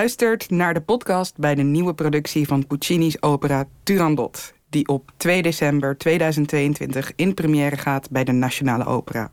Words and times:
luistert 0.00 0.50
naar 0.50 0.74
de 0.74 0.80
podcast 0.80 1.36
bij 1.36 1.54
de 1.54 1.62
nieuwe 1.62 1.94
productie 1.94 2.46
van 2.46 2.66
Puccini's 2.66 3.16
opera 3.20 3.64
Turandot, 3.82 4.54
die 4.68 4.88
op 4.88 5.12
2 5.16 5.42
december 5.42 5.98
2022 5.98 7.12
in 7.16 7.34
première 7.34 7.76
gaat 7.76 8.10
bij 8.10 8.24
de 8.24 8.32
Nationale 8.32 8.84
Opera. 8.84 9.32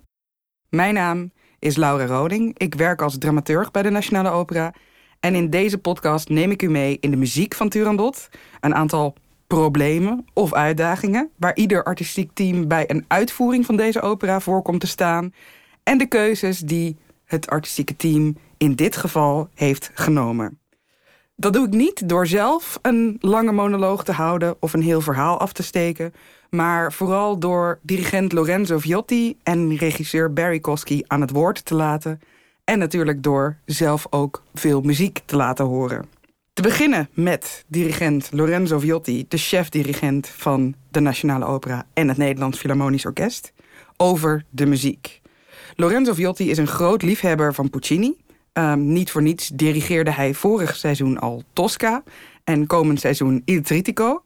Mijn 0.70 0.94
naam 0.94 1.32
is 1.60 1.76
Laura 1.76 2.06
Roding. 2.06 2.58
Ik 2.60 2.76
werk 2.76 3.02
als 3.02 3.18
dramaturg 3.18 3.72
bij 3.72 3.82
de 3.82 3.90
Nationale 3.90 4.30
Opera. 4.30 4.74
En 5.20 5.36
in 5.36 5.50
deze 5.50 5.78
podcast 5.78 6.30
neem 6.30 6.52
ik 6.52 6.62
u 6.62 6.70
mee 6.70 6.98
in 7.00 7.12
de 7.12 7.18
muziek 7.18 7.54
van 7.54 7.70
Turandot, 7.70 8.30
een 8.60 8.76
aantal 8.76 9.16
problemen 9.48 10.26
of 10.34 10.54
uitdagingen 10.54 11.30
waar 11.38 11.56
ieder 11.56 11.84
artistiek 11.84 12.32
team 12.34 12.68
bij 12.68 12.90
een 12.90 13.06
uitvoering 13.08 13.66
van 13.66 13.76
deze 13.76 14.02
opera 14.02 14.40
voor 14.40 14.62
komt 14.62 14.80
te 14.80 14.88
staan 14.88 15.34
en 15.84 15.98
de 15.98 16.08
keuzes 16.08 16.60
die 16.60 16.98
het 17.26 17.48
artistieke 17.48 17.96
team 17.96 18.36
in 18.58 18.76
dit 18.76 18.98
geval 18.98 19.50
heeft 19.54 19.92
genomen. 19.94 20.60
Dat 21.36 21.54
doe 21.54 21.66
ik 21.66 21.74
niet 21.74 22.10
door 22.10 22.28
zelf 22.28 22.80
een 22.82 23.18
lange 23.20 23.52
monoloog 23.52 24.04
te 24.04 24.12
houden 24.12 24.56
of 24.60 24.74
een 24.74 24.82
heel 24.82 25.02
verhaal 25.02 25.40
af 25.40 25.54
te 25.54 25.64
steken, 25.64 26.14
maar 26.50 26.94
vooral 26.94 27.40
door 27.40 27.80
dirigent 27.82 28.32
Lorenzo 28.32 28.78
Viotti 28.78 29.38
en 29.44 29.76
regisseur 29.76 30.34
Barry 30.34 30.60
Kosky 30.60 31.02
aan 31.08 31.22
het 31.22 31.32
woord 31.32 31.66
te 31.66 31.76
laten 31.76 32.20
en 32.64 32.80
natuurlijk 32.80 33.24
door 33.24 33.58
zelf 33.66 34.08
ook 34.10 34.44
veel 34.54 34.82
muziek 34.82 35.20
te 35.26 35.36
laten 35.36 35.66
horen. 35.66 36.06
Te 36.54 36.62
beginnen 36.62 37.10
met 37.14 37.66
dirigent 37.68 38.30
Lorenzo 38.32 38.80
Viotti, 38.80 39.26
de 39.28 39.38
chef-dirigent 39.38 40.28
van 40.28 40.76
de 40.92 41.00
Nationale 41.00 41.46
Opera 41.46 41.86
en 41.94 42.08
het 42.08 42.18
Nederlands 42.18 42.58
Philharmonisch 42.58 43.06
Orkest, 43.06 43.54
over 43.98 44.46
de 44.50 44.66
muziek. 44.66 45.22
Lorenzo 45.76 46.14
Viotti 46.14 46.50
is 46.50 46.58
een 46.58 46.68
groot 46.68 47.02
liefhebber 47.02 47.54
van 47.54 47.70
Puccini. 47.70 48.16
Um, 48.58 48.94
niet 48.94 49.12
voor 49.12 49.22
niets 49.22 49.48
dirigeerde 49.48 50.12
hij 50.12 50.34
vorig 50.34 50.76
seizoen 50.76 51.20
al 51.20 51.44
Tosca 51.54 52.04
en 52.44 52.68
komend 52.68 53.00
seizoen 53.00 53.42
Il 53.46 53.62
Tritico. 53.62 54.24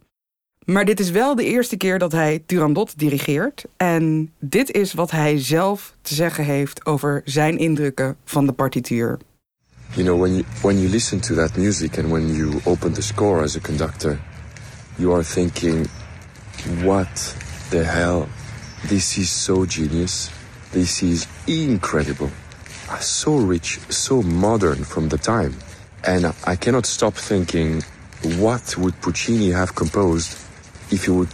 Maar 0.65 0.85
dit 0.85 0.99
is 0.99 1.09
wel 1.09 1.35
de 1.35 1.43
eerste 1.45 1.77
keer 1.77 1.99
dat 1.99 2.11
hij 2.11 2.43
Turandot 2.45 2.99
dirigeert. 2.99 3.65
En 3.77 4.33
dit 4.39 4.71
is 4.71 4.93
wat 4.93 5.11
hij 5.11 5.39
zelf 5.39 5.95
te 6.01 6.13
zeggen 6.13 6.43
heeft 6.43 6.85
over 6.85 7.21
zijn 7.25 7.57
indrukken 7.57 8.17
van 8.25 8.45
de 8.45 8.51
partituur. 8.51 9.19
You 9.93 10.05
know, 10.05 10.19
when 10.19 10.33
you, 10.33 10.45
when 10.61 10.79
you 10.79 10.89
listen 10.89 11.19
to 11.19 11.35
that 11.35 11.57
music 11.57 11.97
and 11.97 12.07
when 12.07 12.35
you 12.35 12.59
open 12.63 12.93
the 12.93 13.01
score 13.01 13.41
as 13.41 13.57
a 13.57 13.59
conductor, 13.59 14.19
you 14.95 15.13
are 15.13 15.23
thinking, 15.23 15.87
what 16.83 17.35
the 17.69 17.83
hell? 17.83 18.23
This 18.87 19.17
is 19.17 19.43
so 19.43 19.65
genius. 19.67 20.31
This 20.69 21.01
is 21.01 21.27
incredible. 21.45 22.29
So 22.99 23.37
rich, 23.37 23.79
so 23.89 24.21
modern 24.21 24.83
from 24.83 25.09
the 25.09 25.17
time. 25.17 25.55
And 26.03 26.33
I 26.45 26.55
cannot 26.55 26.85
stop 26.85 27.13
thinking, 27.13 27.83
what 28.37 28.77
would 28.77 28.99
Puccini 29.01 29.51
have 29.51 29.75
composed 29.75 30.37
if 30.91 31.05
he 31.05 31.11
would 31.11 31.33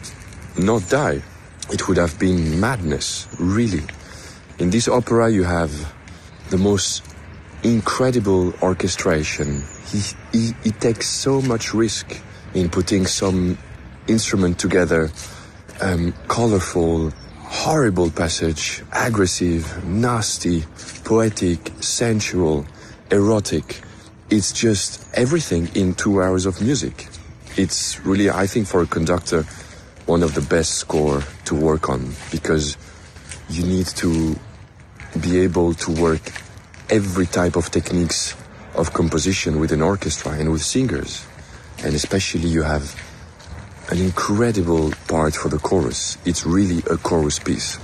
not 0.58 0.88
die? 0.90 1.22
It 1.72 1.88
would 1.88 1.98
have 1.98 2.18
been 2.20 2.60
madness, 2.60 3.28
really. 3.40 3.84
In 4.60 4.70
this 4.70 4.88
opera, 4.88 5.30
you 5.30 5.44
have 5.44 5.94
the 6.50 6.58
most 6.58 7.04
incredible 7.64 8.54
orchestration. 8.62 9.64
He, 9.88 10.02
he, 10.32 10.54
he 10.64 10.72
takes 10.72 11.08
so 11.08 11.42
much 11.42 11.74
risk 11.74 12.22
in 12.54 12.70
putting 12.70 13.06
some 13.06 13.58
instrument 14.08 14.60
together, 14.60 15.12
um, 15.82 16.14
colorful, 16.28 17.12
horrible 17.48 18.12
passage, 18.12 18.84
aggressive, 18.92 19.84
nasty, 19.86 20.64
poetic, 21.06 21.72
sensual, 21.80 22.66
erotic. 23.10 23.82
It's 24.30 24.52
just 24.52 25.08
everything 25.14 25.70
in 25.74 25.94
two 25.94 26.22
hours 26.22 26.46
of 26.46 26.62
music. 26.62 27.08
It's 27.56 28.00
really, 28.06 28.30
I 28.30 28.48
think, 28.48 28.68
for 28.68 28.82
a 28.82 28.86
conductor, 28.86 29.44
one 30.06 30.24
of 30.24 30.36
the 30.36 30.42
best 30.42 30.76
score 30.76 31.24
to 31.46 31.56
work 31.56 31.90
on 31.90 32.12
because 32.32 32.78
you 33.50 33.64
need 33.64 33.88
to 33.88 34.36
be 35.22 35.40
able 35.40 35.74
to 35.74 35.92
work 35.92 36.22
every 36.90 37.26
type 37.26 37.56
of 37.56 37.72
techniques 37.72 38.36
of 38.76 38.94
composition 38.94 39.60
with 39.60 39.72
an 39.72 39.82
orchestra 39.82 40.34
and 40.34 40.52
with 40.52 40.62
singers. 40.62 41.26
And 41.84 41.96
especially 41.96 42.50
you 42.50 42.64
have 42.64 42.94
an 43.90 43.98
incredible 43.98 44.90
part 45.06 45.38
for 45.38 45.50
the 45.50 45.60
chorus. 45.60 46.18
It's 46.24 46.44
really 46.46 46.82
a 46.90 46.98
chorus 47.02 47.40
piece. 47.40 47.80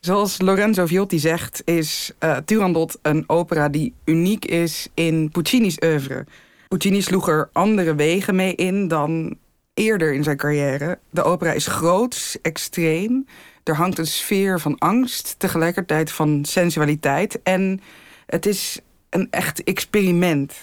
Zoals 0.00 0.40
Lorenzo 0.40 0.86
Viotti 0.86 1.18
zegt, 1.18 1.62
is 1.64 2.12
uh, 2.20 2.36
Turandot 2.36 2.98
een 3.02 3.24
opera 3.26 3.68
die 3.68 3.94
uniek 4.04 4.44
is 4.44 4.88
in 4.94 5.30
Puccini's 5.30 5.76
oeuvre. 5.84 6.24
Puccini 6.68 7.00
sloeg 7.00 7.28
er 7.28 7.48
andere 7.52 7.94
wegen 7.94 8.34
mee 8.34 8.54
in 8.54 8.88
dan 8.88 9.36
eerder 9.74 10.14
in 10.14 10.22
zijn 10.22 10.36
carrière. 10.36 10.98
De 11.10 11.22
opera 11.22 11.52
is 11.52 11.66
groot, 11.66 12.38
extreem. 12.42 13.26
Er 13.62 13.76
hangt 13.76 13.98
een 13.98 14.06
sfeer 14.06 14.60
van 14.60 14.78
angst, 14.78 15.34
tegelijkertijd 15.38 16.12
van 16.12 16.44
sensualiteit. 16.44 17.42
En 17.42 17.80
het 18.26 18.46
is 18.46 18.78
een 19.10 19.28
echt 19.30 19.64
experiment. 19.64 20.54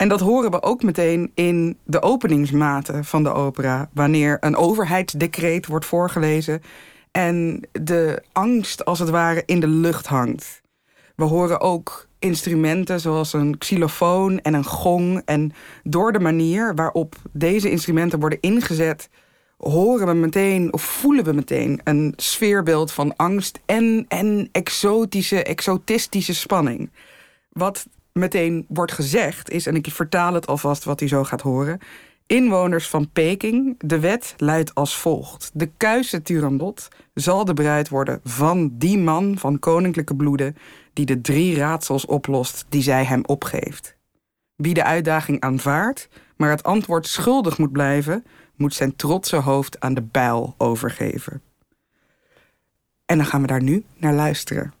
En 0.00 0.08
dat 0.08 0.20
horen 0.20 0.50
we 0.50 0.62
ook 0.62 0.82
meteen 0.82 1.30
in 1.34 1.78
de 1.84 2.02
openingsmaten 2.02 3.04
van 3.04 3.22
de 3.22 3.32
opera. 3.32 3.90
Wanneer 3.92 4.36
een 4.40 4.56
overheidsdecreet 4.56 5.66
wordt 5.66 5.86
voorgelezen 5.86 6.62
en 7.10 7.60
de 7.72 8.22
angst 8.32 8.84
als 8.84 8.98
het 8.98 9.10
ware 9.10 9.42
in 9.46 9.60
de 9.60 9.66
lucht 9.66 10.06
hangt. 10.06 10.62
We 11.16 11.24
horen 11.24 11.60
ook 11.60 12.06
instrumenten 12.18 13.00
zoals 13.00 13.32
een 13.32 13.58
xylofoon 13.58 14.40
en 14.40 14.54
een 14.54 14.64
gong. 14.64 15.22
En 15.24 15.52
door 15.82 16.12
de 16.12 16.20
manier 16.20 16.74
waarop 16.74 17.14
deze 17.32 17.70
instrumenten 17.70 18.20
worden 18.20 18.40
ingezet, 18.40 19.08
horen 19.56 20.06
we 20.06 20.14
meteen 20.14 20.72
of 20.72 20.82
voelen 20.82 21.24
we 21.24 21.32
meteen 21.32 21.80
een 21.84 22.12
sfeerbeeld 22.16 22.92
van 22.92 23.16
angst 23.16 23.60
en, 23.66 24.04
en 24.08 24.48
exotische, 24.52 25.42
exotistische 25.42 26.34
spanning. 26.34 26.90
Wat 27.52 27.86
meteen 28.12 28.64
wordt 28.68 28.92
gezegd 28.92 29.50
is, 29.50 29.66
en 29.66 29.74
ik 29.74 29.86
vertaal 29.90 30.34
het 30.34 30.46
alvast 30.46 30.84
wat 30.84 31.00
u 31.00 31.08
zo 31.08 31.24
gaat 31.24 31.40
horen. 31.40 31.78
Inwoners 32.26 32.88
van 32.88 33.10
Peking, 33.12 33.74
de 33.78 34.00
wet 34.00 34.34
luidt 34.36 34.74
als 34.74 34.96
volgt. 34.96 35.50
De 35.54 35.70
kuise 35.76 36.22
Turandot 36.22 36.88
zal 37.14 37.44
de 37.44 37.54
bruid 37.54 37.88
worden 37.88 38.20
van 38.24 38.70
die 38.72 38.98
man 38.98 39.38
van 39.38 39.58
koninklijke 39.58 40.16
bloeden... 40.16 40.56
die 40.92 41.06
de 41.06 41.20
drie 41.20 41.56
raadsels 41.56 42.06
oplost 42.06 42.64
die 42.68 42.82
zij 42.82 43.04
hem 43.04 43.24
opgeeft. 43.24 43.96
Wie 44.56 44.74
de 44.74 44.84
uitdaging 44.84 45.40
aanvaardt, 45.40 46.08
maar 46.36 46.50
het 46.50 46.62
antwoord 46.62 47.06
schuldig 47.06 47.58
moet 47.58 47.72
blijven... 47.72 48.24
moet 48.56 48.74
zijn 48.74 48.96
trotse 48.96 49.36
hoofd 49.36 49.80
aan 49.80 49.94
de 49.94 50.02
bijl 50.02 50.54
overgeven. 50.58 51.42
En 53.06 53.16
dan 53.16 53.26
gaan 53.26 53.40
we 53.40 53.46
daar 53.46 53.62
nu 53.62 53.84
naar 53.96 54.14
luisteren. 54.14 54.72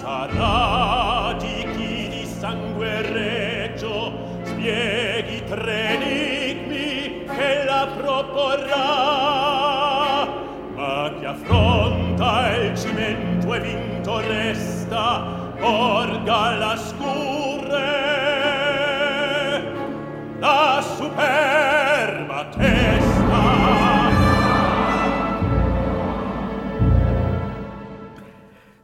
sarà 0.00 1.34
di 1.38 1.66
chi 1.74 2.08
di 2.08 2.26
sangue 2.26 3.02
regio 3.02 4.12
spieghi 4.42 5.42
tre 5.44 5.88
enigmi 5.96 7.24
che 7.24 7.64
la 7.64 7.88
proporrà. 7.96 8.86
Ma 10.74 11.12
chi 11.18 11.24
affronta 11.24 12.54
il 12.56 12.76
cimento 12.76 13.54
e 13.54 13.60
vinto 13.60 14.20
resta 14.20 15.24
orga 15.60 16.54
la 16.56 16.76
scure. 16.76 18.06
La 20.38 20.80
super 20.96 21.47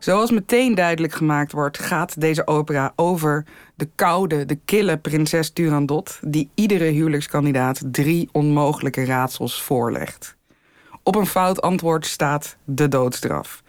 Zoals 0.04 0.30
meteen 0.30 0.74
duidelijk 0.74 1.12
gemaakt 1.12 1.52
wordt, 1.52 1.78
gaat 1.78 2.20
deze 2.20 2.46
opera 2.46 2.92
over 2.96 3.44
de 3.74 3.88
koude, 3.94 4.44
de 4.44 4.58
kille 4.64 4.98
prinses 4.98 5.50
Turandot, 5.50 6.18
die 6.22 6.50
iedere 6.54 6.84
huwelijkskandidaat 6.84 7.82
drie 7.84 8.28
onmogelijke 8.32 9.04
raadsels 9.04 9.62
voorlegt. 9.62 10.36
Op 11.02 11.14
een 11.14 11.26
fout 11.26 11.62
antwoord 11.62 12.06
staat 12.06 12.56
de 12.64 12.88
doodstraf. 12.88 13.62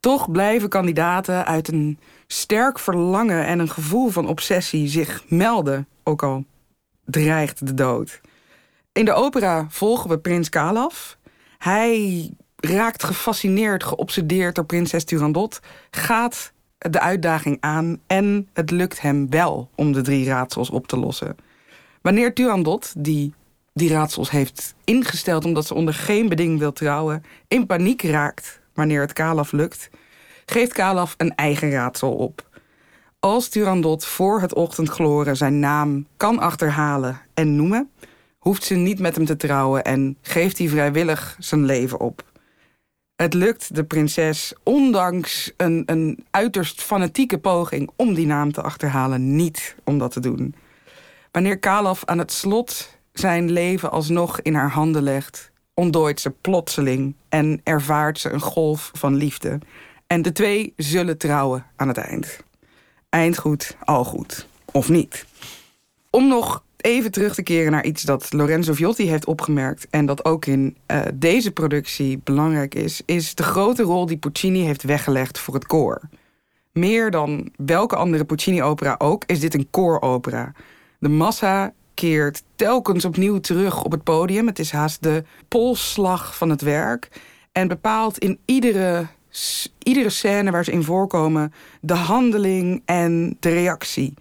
Toch 0.00 0.30
blijven 0.30 0.68
kandidaten 0.68 1.46
uit 1.46 1.68
een 1.68 1.98
sterk 2.26 2.78
verlangen 2.78 3.46
en 3.46 3.58
een 3.58 3.70
gevoel 3.70 4.08
van 4.08 4.28
obsessie 4.28 4.88
zich 4.88 5.24
melden, 5.28 5.88
ook 6.02 6.22
al 6.22 6.44
dreigt 7.04 7.66
de 7.66 7.74
dood. 7.74 8.20
In 8.92 9.04
de 9.04 9.12
opera 9.12 9.66
volgen 9.68 10.10
we 10.10 10.18
prins 10.18 10.48
Kalaf. 10.48 11.18
Hij 11.58 12.30
raakt 12.64 13.04
gefascineerd, 13.04 13.84
geobsedeerd 13.84 14.54
door 14.54 14.64
prinses 14.64 15.04
Turandot, 15.04 15.60
gaat 15.90 16.52
de 16.78 17.00
uitdaging 17.00 17.56
aan 17.60 18.00
en 18.06 18.48
het 18.52 18.70
lukt 18.70 19.00
hem 19.00 19.30
wel 19.30 19.70
om 19.74 19.92
de 19.92 20.00
drie 20.00 20.26
raadsels 20.26 20.70
op 20.70 20.86
te 20.86 20.96
lossen. 20.96 21.36
Wanneer 22.02 22.34
Turandot, 22.34 22.92
die 22.96 23.34
die 23.74 23.90
raadsels 23.90 24.30
heeft 24.30 24.74
ingesteld 24.84 25.44
omdat 25.44 25.66
ze 25.66 25.74
onder 25.74 25.94
geen 25.94 26.28
beding 26.28 26.58
wil 26.58 26.72
trouwen, 26.72 27.24
in 27.48 27.66
paniek 27.66 28.02
raakt 28.02 28.60
wanneer 28.74 29.00
het 29.00 29.12
Kalaf 29.12 29.52
lukt, 29.52 29.90
geeft 30.46 30.72
Kalaf 30.72 31.14
een 31.16 31.34
eigen 31.34 31.70
raadsel 31.70 32.12
op. 32.12 32.48
Als 33.20 33.48
Turandot 33.48 34.04
voor 34.04 34.40
het 34.40 34.54
ochtendgloren 34.54 35.36
zijn 35.36 35.58
naam 35.58 36.06
kan 36.16 36.38
achterhalen 36.38 37.20
en 37.34 37.56
noemen, 37.56 37.90
hoeft 38.38 38.64
ze 38.64 38.74
niet 38.74 38.98
met 38.98 39.16
hem 39.16 39.24
te 39.24 39.36
trouwen 39.36 39.84
en 39.84 40.16
geeft 40.22 40.58
hij 40.58 40.68
vrijwillig 40.68 41.36
zijn 41.38 41.64
leven 41.64 42.00
op. 42.00 42.31
Het 43.22 43.34
lukt 43.34 43.74
de 43.74 43.84
prinses, 43.84 44.54
ondanks 44.62 45.52
een, 45.56 45.82
een 45.86 46.24
uiterst 46.30 46.82
fanatieke 46.82 47.38
poging 47.38 47.90
om 47.96 48.14
die 48.14 48.26
naam 48.26 48.52
te 48.52 48.62
achterhalen, 48.62 49.36
niet 49.36 49.76
om 49.84 49.98
dat 49.98 50.12
te 50.12 50.20
doen. 50.20 50.54
Wanneer 51.30 51.58
Kalaf 51.58 52.04
aan 52.04 52.18
het 52.18 52.32
slot 52.32 52.98
zijn 53.12 53.50
leven 53.50 53.90
alsnog 53.90 54.40
in 54.40 54.54
haar 54.54 54.70
handen 54.70 55.02
legt, 55.02 55.50
ontdooit 55.74 56.20
ze 56.20 56.30
plotseling 56.30 57.14
en 57.28 57.60
ervaart 57.64 58.18
ze 58.18 58.30
een 58.30 58.40
golf 58.40 58.90
van 58.94 59.14
liefde. 59.14 59.58
En 60.06 60.22
de 60.22 60.32
twee 60.32 60.72
zullen 60.76 61.18
trouwen 61.18 61.66
aan 61.76 61.88
het 61.88 61.98
eind. 61.98 62.38
Eind 63.08 63.38
goed, 63.38 63.76
al 63.84 64.04
goed. 64.04 64.46
Of 64.72 64.88
niet. 64.88 65.26
Om 66.10 66.28
nog 66.28 66.62
even 66.82 67.10
terug 67.10 67.34
te 67.34 67.42
keren 67.42 67.72
naar 67.72 67.84
iets 67.84 68.02
dat 68.02 68.32
Lorenzo 68.32 68.72
Viotti 68.72 69.08
heeft 69.08 69.26
opgemerkt 69.26 69.86
en 69.90 70.06
dat 70.06 70.24
ook 70.24 70.46
in 70.46 70.76
uh, 70.86 71.00
deze 71.14 71.52
productie 71.52 72.20
belangrijk 72.24 72.74
is, 72.74 73.02
is 73.04 73.34
de 73.34 73.42
grote 73.42 73.82
rol 73.82 74.06
die 74.06 74.16
Puccini 74.16 74.60
heeft 74.60 74.82
weggelegd 74.82 75.38
voor 75.38 75.54
het 75.54 75.66
koor. 75.66 76.00
Meer 76.72 77.10
dan 77.10 77.50
welke 77.56 77.96
andere 77.96 78.24
Puccini-opera 78.24 78.94
ook, 78.98 79.24
is 79.26 79.40
dit 79.40 79.54
een 79.54 79.70
kooropera. 79.70 80.52
De 80.98 81.08
massa 81.08 81.72
keert 81.94 82.42
telkens 82.56 83.04
opnieuw 83.04 83.40
terug 83.40 83.84
op 83.84 83.92
het 83.92 84.02
podium. 84.02 84.46
Het 84.46 84.58
is 84.58 84.70
haast 84.70 85.02
de 85.02 85.24
polsslag 85.48 86.36
van 86.36 86.50
het 86.50 86.60
werk. 86.60 87.08
En 87.52 87.68
bepaalt 87.68 88.18
in 88.18 88.38
iedere, 88.44 89.06
iedere 89.82 90.10
scène 90.10 90.50
waar 90.50 90.64
ze 90.64 90.72
in 90.72 90.82
voorkomen 90.82 91.52
de 91.80 91.94
handeling 91.94 92.82
en 92.84 93.36
de 93.40 93.50
reactie. 93.50 94.14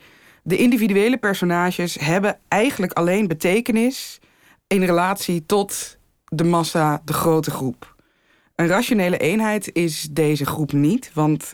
De 0.43 0.57
individuele 0.57 1.17
personages 1.17 1.95
hebben 1.99 2.39
eigenlijk 2.47 2.93
alleen 2.93 3.27
betekenis 3.27 4.19
in 4.67 4.83
relatie 4.83 5.45
tot 5.45 5.97
de 6.25 6.43
massa, 6.43 7.01
de 7.05 7.13
grote 7.13 7.51
groep. 7.51 7.95
Een 8.55 8.67
rationele 8.67 9.17
eenheid 9.17 9.73
is 9.73 10.07
deze 10.11 10.45
groep 10.45 10.71
niet, 10.71 11.11
want 11.13 11.53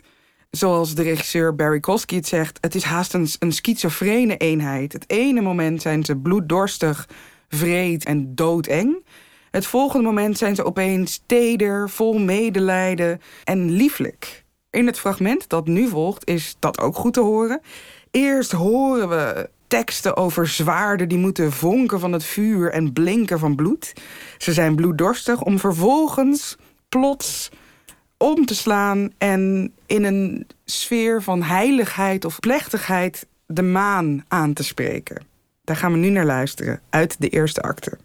zoals 0.50 0.94
de 0.94 1.02
regisseur 1.02 1.54
Barry 1.54 1.80
Kosky 1.80 2.14
het 2.14 2.26
zegt, 2.26 2.58
het 2.60 2.74
is 2.74 2.82
haast 2.82 3.14
een, 3.14 3.28
een 3.38 3.52
schizofrene 3.52 4.36
eenheid. 4.36 4.92
Het 4.92 5.10
ene 5.10 5.40
moment 5.40 5.82
zijn 5.82 6.04
ze 6.04 6.16
bloeddorstig, 6.16 7.08
vreed 7.48 8.04
en 8.04 8.34
doodeng. 8.34 9.04
Het 9.50 9.66
volgende 9.66 10.04
moment 10.04 10.38
zijn 10.38 10.54
ze 10.54 10.64
opeens 10.64 11.22
teder, 11.26 11.90
vol 11.90 12.18
medelijden 12.18 13.20
en 13.44 13.70
lieflijk. 13.70 14.44
In 14.70 14.86
het 14.86 14.98
fragment 14.98 15.48
dat 15.48 15.66
nu 15.66 15.88
volgt 15.88 16.28
is 16.28 16.56
dat 16.58 16.80
ook 16.80 16.96
goed 16.96 17.12
te 17.12 17.20
horen. 17.20 17.60
Eerst 18.10 18.52
horen 18.52 19.08
we 19.08 19.50
teksten 19.66 20.16
over 20.16 20.48
zwaarden 20.48 21.08
die 21.08 21.18
moeten 21.18 21.52
vonken 21.52 22.00
van 22.00 22.12
het 22.12 22.24
vuur 22.24 22.70
en 22.70 22.92
blinken 22.92 23.38
van 23.38 23.56
bloed. 23.56 23.92
Ze 24.38 24.52
zijn 24.52 24.74
bloeddorstig 24.74 25.42
om 25.42 25.58
vervolgens 25.58 26.56
plots 26.88 27.50
om 28.16 28.46
te 28.46 28.54
slaan 28.54 29.10
en 29.18 29.72
in 29.86 30.04
een 30.04 30.46
sfeer 30.64 31.22
van 31.22 31.42
heiligheid 31.42 32.24
of 32.24 32.40
plechtigheid 32.40 33.26
de 33.46 33.62
maan 33.62 34.24
aan 34.28 34.52
te 34.52 34.64
spreken. 34.64 35.22
Daar 35.64 35.76
gaan 35.76 35.92
we 35.92 35.98
nu 35.98 36.08
naar 36.08 36.26
luisteren 36.26 36.80
uit 36.90 37.16
de 37.18 37.28
eerste 37.28 37.60
acte. 37.60 37.98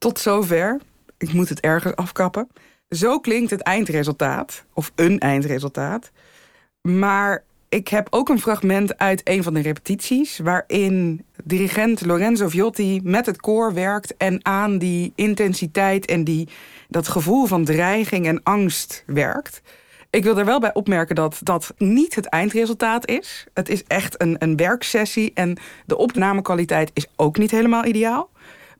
Tot 0.00 0.18
zover. 0.18 0.80
Ik 1.18 1.32
moet 1.32 1.48
het 1.48 1.60
ergens 1.60 1.96
afkappen. 1.96 2.48
Zo 2.88 3.18
klinkt 3.18 3.50
het 3.50 3.60
eindresultaat, 3.60 4.64
of 4.74 4.92
een 4.94 5.18
eindresultaat. 5.18 6.10
Maar 6.80 7.44
ik 7.68 7.88
heb 7.88 8.06
ook 8.10 8.28
een 8.28 8.40
fragment 8.40 8.98
uit 8.98 9.20
een 9.24 9.42
van 9.42 9.54
de 9.54 9.60
repetities... 9.60 10.38
waarin 10.38 11.24
dirigent 11.44 12.06
Lorenzo 12.06 12.48
Viotti 12.48 13.00
met 13.04 13.26
het 13.26 13.40
koor 13.40 13.74
werkt... 13.74 14.16
en 14.16 14.44
aan 14.44 14.78
die 14.78 15.12
intensiteit 15.14 16.06
en 16.06 16.24
die, 16.24 16.48
dat 16.88 17.08
gevoel 17.08 17.46
van 17.46 17.64
dreiging 17.64 18.26
en 18.26 18.42
angst 18.42 19.02
werkt. 19.06 19.62
Ik 20.10 20.24
wil 20.24 20.38
er 20.38 20.44
wel 20.44 20.60
bij 20.60 20.74
opmerken 20.74 21.14
dat 21.14 21.38
dat 21.42 21.74
niet 21.76 22.14
het 22.14 22.26
eindresultaat 22.26 23.06
is. 23.06 23.46
Het 23.54 23.68
is 23.68 23.84
echt 23.84 24.22
een, 24.22 24.36
een 24.38 24.56
werksessie 24.56 25.30
en 25.34 25.58
de 25.86 25.96
opnamekwaliteit 25.96 26.90
is 26.94 27.06
ook 27.16 27.38
niet 27.38 27.50
helemaal 27.50 27.84
ideaal. 27.84 28.30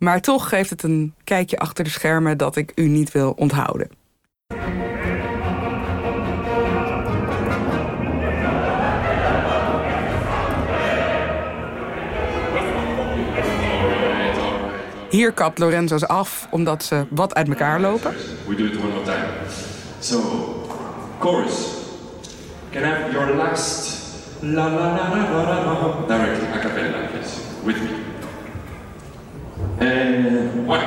Maar 0.00 0.20
toch 0.20 0.48
geeft 0.48 0.70
het 0.70 0.82
een 0.82 1.14
kijkje 1.24 1.58
achter 1.58 1.84
de 1.84 1.90
schermen 1.90 2.38
dat 2.38 2.56
ik 2.56 2.72
u 2.74 2.88
niet 2.88 3.12
wil 3.12 3.30
onthouden. 3.30 3.88
Hier 15.10 15.32
kapt 15.32 15.58
Lorenzo's 15.58 16.04
af 16.06 16.46
omdat 16.50 16.84
ze 16.84 17.06
wat 17.10 17.34
uit 17.34 17.48
elkaar 17.48 17.80
lopen. 17.80 18.14
We 18.46 18.54
do 18.54 18.64
it 18.64 18.76
one 18.76 18.88
more 18.88 19.04
time. 19.04 19.26
So, 19.98 20.20
chorus. 21.18 21.66
Can 22.70 22.82
I 22.82 22.86
have 22.86 23.12
your 23.12 23.34
last 23.34 23.98
la 24.40 24.66
la 24.66 24.70
la 24.70 25.08
la 25.08 25.30
la 25.30 25.42
la 25.42 25.72
la 25.72 26.06
directly 26.06 26.46
a 26.46 26.58
cappella, 26.58 27.08
please, 27.10 27.40
with 27.64 27.82
me. 27.82 27.99
Eh, 29.80 30.46
One. 30.66 30.84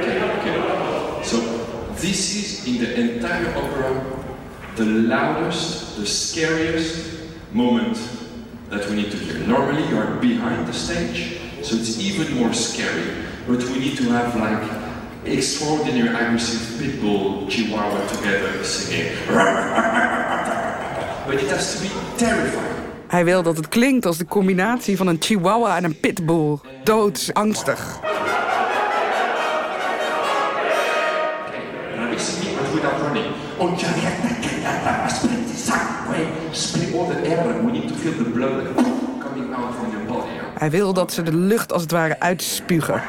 Okay, 0.00 0.22
okay. 0.22 1.22
So 1.22 1.36
this 2.00 2.34
is 2.34 2.66
in 2.66 2.78
the 2.82 3.00
entire 3.00 3.54
opera 3.56 4.06
the 4.76 4.84
loudest, 4.86 5.98
the 5.98 6.06
scariest 6.06 7.20
moment 7.52 7.98
that 8.70 8.88
we 8.88 8.96
need 8.96 9.10
to 9.10 9.18
hear. 9.18 9.38
Normally 9.46 9.86
you 9.88 9.98
are 9.98 10.14
behind 10.16 10.66
the 10.66 10.72
stage, 10.72 11.38
so 11.62 11.76
it's 11.76 11.98
even 12.00 12.38
more 12.38 12.54
scary. 12.54 13.26
But 13.46 13.62
we 13.64 13.78
need 13.80 13.98
to 13.98 14.04
have 14.04 14.34
like 14.36 14.62
extraordinary 15.26 16.08
aggressive 16.08 16.80
pitbull 16.80 17.50
chihuahua 17.50 18.06
together 18.08 18.64
singing. 18.64 19.12
But 21.26 21.34
it 21.34 21.48
has 21.50 21.76
to 21.76 21.82
be 21.82 21.90
terrifying. 22.16 22.79
Hij 23.10 23.24
wil 23.24 23.42
dat 23.42 23.56
het 23.56 23.68
klinkt 23.68 24.06
als 24.06 24.18
de 24.18 24.24
combinatie 24.24 24.96
van 24.96 25.06
een 25.06 25.16
chihuahua 25.20 25.76
en 25.76 25.84
een 25.84 26.00
pitbull. 26.00 26.58
Doodsangstig. 26.84 28.00
Hij 40.58 40.70
wil 40.70 40.92
dat 40.92 41.12
ze 41.12 41.22
de 41.22 41.34
lucht 41.36 41.72
als 41.72 41.82
het 41.82 41.90
ware 41.90 42.20
uitspugen. 42.20 43.02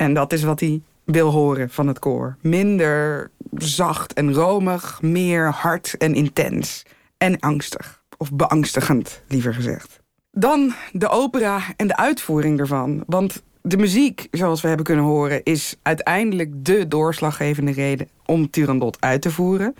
En 0.00 0.14
dat 0.14 0.32
is 0.32 0.42
wat 0.42 0.60
hij 0.60 0.82
wil 1.04 1.30
horen 1.30 1.70
van 1.70 1.86
het 1.86 1.98
koor. 1.98 2.36
Minder 2.40 3.30
zacht 3.54 4.12
en 4.12 4.32
romig, 4.32 5.02
meer 5.02 5.50
hard 5.50 5.94
en 5.98 6.14
intens. 6.14 6.82
En 7.18 7.40
angstig. 7.40 8.02
Of 8.16 8.32
beangstigend, 8.32 9.22
liever 9.28 9.54
gezegd. 9.54 10.00
Dan 10.32 10.72
de 10.92 11.08
opera 11.08 11.60
en 11.76 11.86
de 11.86 11.96
uitvoering 11.96 12.58
ervan. 12.58 13.02
Want 13.06 13.42
de 13.62 13.76
muziek, 13.76 14.28
zoals 14.30 14.60
we 14.60 14.68
hebben 14.68 14.86
kunnen 14.86 15.04
horen, 15.04 15.44
is 15.44 15.76
uiteindelijk 15.82 16.64
de 16.64 16.88
doorslaggevende 16.88 17.72
reden 17.72 18.08
om 18.26 18.50
Turandot 18.50 19.00
uit 19.00 19.22
te 19.22 19.30
voeren. 19.30 19.74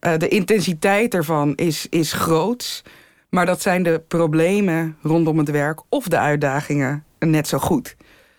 Eh, 0.00 0.16
de 0.16 0.28
intensiteit 0.28 1.14
ervan 1.14 1.54
is, 1.54 1.86
is 1.90 2.12
groot. 2.12 2.82
Maar 3.28 3.46
dat 3.46 3.62
zijn 3.62 3.82
de 3.82 4.02
problemen 4.08 4.96
rondom 5.02 5.38
het 5.38 5.50
werk 5.50 5.80
of 5.88 6.08
de 6.08 6.18
uitdagingen 6.18 7.04
net 7.18 7.48
zo 7.48 7.58
goed. 7.58 7.96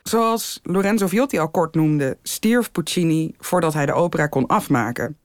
Zoals 0.08 0.60
Lorenzo 0.64 1.08
Viotti 1.08 1.40
al 1.40 1.50
kort 1.50 1.76
noemde, 1.76 2.18
stierf 2.24 2.72
Puccini 2.72 3.34
voordat 3.40 3.74
hij 3.74 3.86
de 3.86 3.94
opera 3.94 4.28
kon 4.28 4.48
afmaken. 4.48 5.18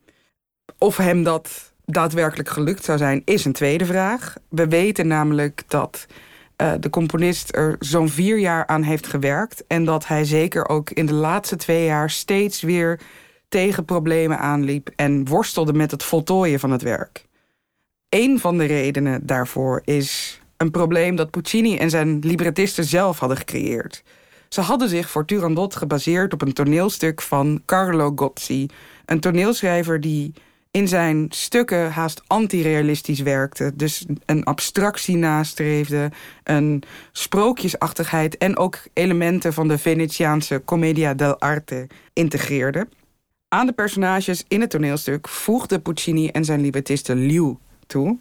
Of 0.78 0.96
hem 0.96 1.22
dat 1.22 1.72
daadwerkelijk 1.84 2.48
gelukt 2.48 2.84
zou 2.84 2.98
zijn, 2.98 3.22
is 3.24 3.44
een 3.44 3.52
tweede 3.52 3.86
vraag. 3.86 4.34
We 4.48 4.68
weten 4.68 5.06
namelijk 5.06 5.62
dat 5.66 6.06
eh, 6.56 6.72
de 6.80 6.90
componist 6.90 7.56
er 7.56 7.76
zo'n 7.78 8.08
vier 8.08 8.38
jaar 8.38 8.66
aan 8.66 8.82
heeft 8.82 9.06
gewerkt. 9.06 9.64
En 9.66 9.84
dat 9.84 10.06
hij 10.06 10.24
zeker 10.24 10.68
ook 10.68 10.90
in 10.90 11.06
de 11.06 11.14
laatste 11.14 11.56
twee 11.56 11.84
jaar 11.84 12.10
steeds 12.10 12.62
weer 12.62 13.00
tegen 13.48 13.84
problemen 13.84 14.38
aanliep 14.38 14.90
en 14.96 15.28
worstelde 15.28 15.72
met 15.72 15.90
het 15.90 16.02
voltooien 16.02 16.60
van 16.60 16.70
het 16.70 16.82
werk. 16.82 17.26
Een 18.08 18.38
van 18.38 18.58
de 18.58 18.64
redenen 18.64 19.26
daarvoor 19.26 19.82
is 19.84 20.40
een 20.56 20.70
probleem 20.70 21.16
dat 21.16 21.30
Puccini 21.30 21.76
en 21.76 21.90
zijn 21.90 22.18
librettisten 22.18 22.84
zelf 22.84 23.18
hadden 23.18 23.38
gecreëerd. 23.38 24.02
Ze 24.52 24.61
hadden 24.61 24.88
zich 24.88 25.11
voor 25.11 25.25
Turandot 25.25 25.76
gebaseerd 25.76 26.32
op 26.32 26.42
een 26.42 26.52
toneelstuk 26.52 27.23
van 27.23 27.62
Carlo 27.66 28.12
Gozzi, 28.14 28.66
een 29.04 29.21
toneelschrijver 29.21 30.00
die 30.00 30.32
in 30.71 30.88
zijn 30.88 31.26
stukken 31.28 31.92
haast 31.92 32.23
antirealistisch 32.26 33.21
werkte. 33.21 33.73
Dus 33.75 34.06
een 34.26 34.44
abstractie 34.44 35.16
nastreefde, 35.16 36.11
een 36.44 36.82
sprookjesachtigheid 37.12 38.37
en 38.37 38.56
ook 38.56 38.78
elementen 38.92 39.52
van 39.52 39.68
de 39.68 39.78
Venetiaanse 39.78 40.62
commedia 40.64 41.14
dell'arte 41.14 41.87
integreerde. 42.12 42.88
Aan 43.49 43.66
de 43.66 43.73
personages 43.73 44.44
in 44.49 44.61
het 44.61 44.71
toneelstuk 44.71 45.28
voegde 45.28 45.78
Puccini 45.78 46.28
en 46.28 46.44
zijn 46.44 46.61
librettiste 46.61 47.14
Liu 47.14 47.56
toe. 47.87 48.18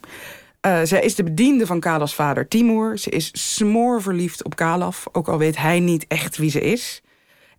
Uh, 0.65 0.79
zij 0.83 1.01
is 1.01 1.15
de 1.15 1.23
bediende 1.23 1.65
van 1.65 1.79
Kalaf's 1.79 2.15
vader 2.15 2.47
Timur. 2.47 2.97
Ze 2.97 3.09
is 3.09 3.55
smoorverliefd 3.55 4.43
op 4.43 4.55
Kalaf, 4.55 5.07
ook 5.11 5.27
al 5.27 5.37
weet 5.37 5.57
hij 5.57 5.79
niet 5.79 6.05
echt 6.07 6.37
wie 6.37 6.49
ze 6.49 6.61
is. 6.61 7.01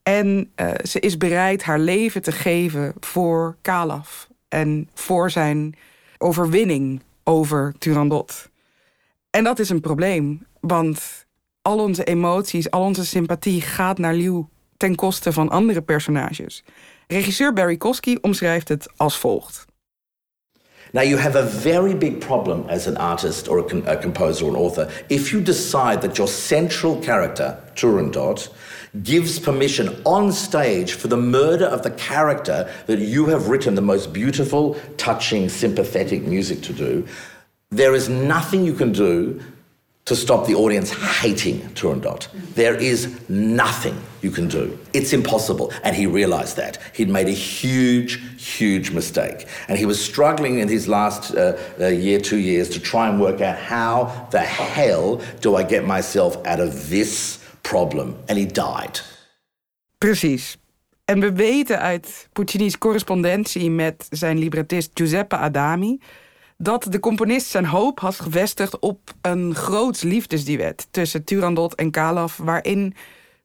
En 0.02 0.52
uh, 0.56 0.70
ze 0.88 1.00
is 1.00 1.16
bereid 1.16 1.62
haar 1.62 1.78
leven 1.78 2.22
te 2.22 2.32
geven 2.32 2.92
voor 3.00 3.56
Kalaf 3.60 4.28
en 4.48 4.88
voor 4.94 5.30
zijn 5.30 5.74
overwinning 6.18 7.02
over 7.24 7.74
Turandot. 7.78 8.50
En 9.30 9.44
dat 9.44 9.58
is 9.58 9.68
een 9.68 9.80
probleem, 9.80 10.46
want 10.60 11.26
al 11.62 11.78
onze 11.78 12.04
emoties, 12.04 12.70
al 12.70 12.82
onze 12.82 13.06
sympathie 13.06 13.60
gaat 13.60 13.98
naar 13.98 14.14
Liu 14.14 14.44
ten 14.76 14.94
koste 14.94 15.32
van 15.32 15.48
andere 15.48 15.82
personages. 15.82 16.64
Regisseur 17.06 17.52
Barry 17.52 17.76
Kosky 17.76 18.16
omschrijft 18.20 18.68
het 18.68 18.88
als 18.96 19.18
volgt. 19.18 19.64
Now, 20.94 21.00
you 21.00 21.16
have 21.16 21.36
a 21.36 21.42
very 21.42 21.94
big 21.94 22.20
problem 22.20 22.66
as 22.68 22.86
an 22.86 22.98
artist 22.98 23.48
or 23.48 23.58
a, 23.58 23.64
com- 23.64 23.86
a 23.86 23.96
composer 23.96 24.44
or 24.44 24.50
an 24.50 24.56
author 24.56 24.90
if 25.08 25.32
you 25.32 25.40
decide 25.40 26.02
that 26.02 26.18
your 26.18 26.28
central 26.28 27.00
character, 27.00 27.62
Turandot, 27.74 28.52
gives 29.02 29.38
permission 29.38 30.02
on 30.04 30.32
stage 30.32 30.92
for 30.92 31.08
the 31.08 31.16
murder 31.16 31.64
of 31.64 31.82
the 31.82 31.92
character 31.92 32.70
that 32.86 32.98
you 32.98 33.24
have 33.26 33.48
written 33.48 33.74
the 33.74 33.80
most 33.80 34.12
beautiful, 34.12 34.74
touching, 34.98 35.48
sympathetic 35.48 36.24
music 36.24 36.60
to 36.60 36.74
do. 36.74 37.06
There 37.70 37.94
is 37.94 38.10
nothing 38.10 38.62
you 38.62 38.74
can 38.74 38.92
do 38.92 39.40
to 40.04 40.16
stop 40.16 40.46
the 40.46 40.54
audience 40.54 40.90
hating 41.20 41.60
Turandot. 41.74 42.26
There 42.54 42.74
is 42.74 43.28
nothing 43.28 44.00
you 44.20 44.30
can 44.30 44.48
do. 44.48 44.78
It's 44.92 45.12
impossible. 45.12 45.72
And 45.84 45.94
he 45.94 46.06
realized 46.06 46.56
that. 46.56 46.78
He'd 46.94 47.08
made 47.08 47.28
a 47.28 47.34
huge, 47.34 48.20
huge 48.36 48.90
mistake. 48.90 49.46
And 49.68 49.78
he 49.78 49.86
was 49.86 50.04
struggling 50.04 50.58
in 50.58 50.68
his 50.68 50.88
last 50.88 51.34
uh, 51.34 51.56
uh, 51.78 51.86
year, 51.86 52.20
two 52.20 52.38
years, 52.38 52.68
to 52.70 52.80
try 52.80 53.08
and 53.08 53.20
work 53.20 53.40
out 53.40 53.56
how 53.56 54.28
the 54.30 54.40
hell 54.40 55.20
do 55.40 55.54
I 55.56 55.62
get 55.62 55.84
myself 55.84 56.36
out 56.46 56.60
of 56.60 56.88
this 56.88 57.38
problem? 57.62 58.16
And 58.28 58.38
he 58.38 58.46
died. 58.46 59.00
Precies. 59.98 60.56
En 61.04 61.20
we 61.20 61.32
weten 61.32 61.80
uit 61.80 62.28
Puccini's 62.32 62.78
correspondentie 62.78 63.70
met 63.70 64.06
zijn 64.10 64.38
librettist 64.38 64.90
Giuseppe 64.94 65.36
Adami 65.36 65.98
dat 66.62 66.86
de 66.88 67.00
componist 67.00 67.46
zijn 67.46 67.66
hoop 67.66 68.00
had 68.00 68.20
gevestigd 68.20 68.78
op 68.78 69.14
een 69.20 69.54
groot 69.54 70.02
liefdesduet 70.02 70.86
tussen 70.90 71.24
Turandot 71.24 71.74
en 71.74 71.90
Kalaf, 71.90 72.36
waarin 72.36 72.94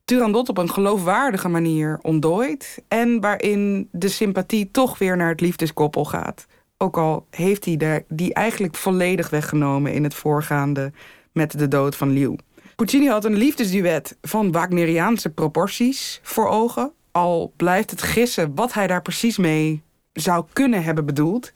Turandot 0.05 0.49
op 0.49 0.57
een 0.57 0.69
geloofwaardige 0.69 1.47
manier 1.47 1.99
ontdooit 2.01 2.83
en 2.87 3.19
waarin 3.19 3.89
de 3.91 4.07
sympathie 4.07 4.71
toch 4.71 4.97
weer 4.97 5.17
naar 5.17 5.29
het 5.29 5.41
liefdeskoppel 5.41 6.05
gaat. 6.05 6.45
Ook 6.77 6.97
al 6.97 7.25
heeft 7.29 7.65
hij 7.65 8.05
die 8.07 8.33
eigenlijk 8.33 8.75
volledig 8.75 9.29
weggenomen 9.29 9.93
in 9.93 10.03
het 10.03 10.13
voorgaande 10.13 10.91
met 11.31 11.59
de 11.59 11.67
dood 11.67 11.95
van 11.95 12.09
Liu. 12.09 12.35
Puccini 12.75 13.07
had 13.07 13.25
een 13.25 13.35
liefdesduet 13.35 14.17
van 14.21 14.51
Wagneriaanse 14.51 15.29
proporties 15.29 16.19
voor 16.23 16.47
ogen. 16.47 16.91
Al 17.11 17.53
blijft 17.55 17.91
het 17.91 18.01
gissen 18.01 18.55
wat 18.55 18.73
hij 18.73 18.87
daar 18.87 19.01
precies 19.01 19.37
mee 19.37 19.83
zou 20.13 20.45
kunnen 20.53 20.83
hebben 20.83 21.05
bedoeld. 21.05 21.51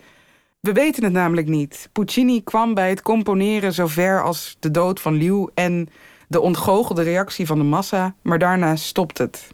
We 0.61 0.73
weten 0.73 1.03
het 1.03 1.13
namelijk 1.13 1.47
niet. 1.47 1.89
Puccini 1.91 2.43
kwam 2.43 2.73
bij 2.73 2.89
het 2.89 3.01
componeren 3.01 3.73
zover 3.73 4.23
als 4.23 4.57
de 4.59 4.71
dood 4.71 4.99
van 4.99 5.13
Liu 5.13 5.47
en 5.53 5.89
de 6.27 6.39
ontgoochelde 6.39 7.01
reactie 7.01 7.45
van 7.45 7.57
de 7.57 7.63
massa, 7.63 8.15
maar 8.21 8.39
daarna 8.39 8.75
stopt 8.75 9.17
het. 9.17 9.53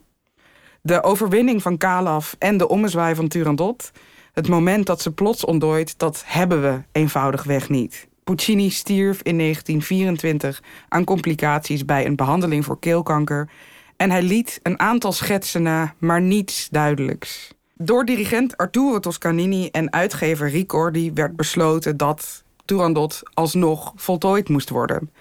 De 0.81 1.03
overwinning 1.03 1.61
van 1.61 1.77
Kalaf 1.77 2.35
en 2.39 2.57
de 2.57 2.67
ommezwaai 2.67 3.15
van 3.15 3.27
Turandot, 3.27 3.91
het 4.33 4.47
moment 4.47 4.85
dat 4.85 5.01
ze 5.01 5.11
plots 5.11 5.45
ontdooit, 5.45 5.97
dat 5.99 6.23
hebben 6.25 6.61
we 6.61 6.81
eenvoudigweg 6.91 7.69
niet. 7.69 8.07
Puccini 8.23 8.69
stierf 8.69 9.21
in 9.21 9.37
1924 9.37 10.63
aan 10.89 11.03
complicaties 11.03 11.85
bij 11.85 12.05
een 12.05 12.15
behandeling 12.15 12.65
voor 12.65 12.79
keelkanker 12.79 13.49
en 13.97 14.11
hij 14.11 14.21
liet 14.21 14.59
een 14.63 14.79
aantal 14.79 15.11
schetsen 15.11 15.61
na, 15.61 15.93
maar 15.97 16.21
niets 16.21 16.69
duidelijks. 16.69 17.56
Door 17.79 18.05
dirigent 18.05 18.57
Arturo 18.57 18.99
Toscanini 18.99 19.69
en 19.69 19.93
uitgever 19.93 20.49
Ricordi 20.49 21.11
werd 21.13 21.35
besloten 21.35 21.97
dat 21.97 22.43
Turandot 22.65 23.21
alsnog 23.33 23.93
voltooid 23.95 24.49
moest 24.49 24.69
worden. 24.69 25.11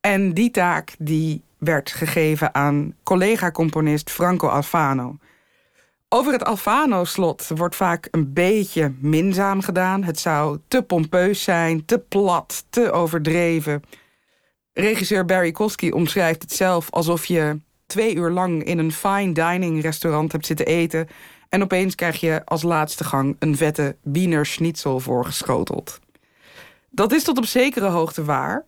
En 0.00 0.34
die 0.34 0.50
taak 0.50 0.94
die 0.98 1.42
werd 1.58 1.90
gegeven 1.90 2.54
aan 2.54 2.94
collega-componist 3.02 4.10
Franco 4.10 4.48
Alfano. 4.48 5.16
Over 6.08 6.32
het 6.32 6.44
Alfano-slot 6.44 7.48
wordt 7.54 7.76
vaak 7.76 8.08
een 8.10 8.32
beetje 8.32 8.92
minzaam 9.00 9.60
gedaan. 9.60 10.04
Het 10.04 10.18
zou 10.18 10.58
te 10.68 10.82
pompeus 10.82 11.42
zijn, 11.42 11.84
te 11.84 11.98
plat, 11.98 12.64
te 12.70 12.92
overdreven. 12.92 13.82
Regisseur 14.72 15.24
Barry 15.24 15.52
Kosky 15.52 15.90
omschrijft 15.90 16.42
het 16.42 16.52
zelf 16.52 16.90
alsof 16.90 17.26
je 17.26 17.60
twee 17.86 18.14
uur 18.14 18.30
lang 18.30 18.64
in 18.64 18.78
een 18.78 18.92
fine 18.92 19.32
dining 19.32 19.82
restaurant 19.82 20.32
hebt 20.32 20.46
zitten 20.46 20.66
eten. 20.66 21.08
En 21.50 21.62
opeens 21.62 21.94
krijg 21.94 22.20
je 22.20 22.42
als 22.44 22.62
laatste 22.62 23.04
gang 23.04 23.36
een 23.38 23.56
vette 23.56 23.96
Wiener 24.02 24.46
Schnitzel 24.46 25.00
voorgeschoteld. 25.00 26.00
Dat 26.90 27.12
is 27.12 27.24
tot 27.24 27.38
op 27.38 27.44
zekere 27.44 27.88
hoogte 27.88 28.24
waar. 28.24 28.64